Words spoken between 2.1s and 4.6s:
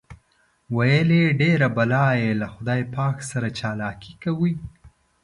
یې له خدای پاک سره چالاکي کوي.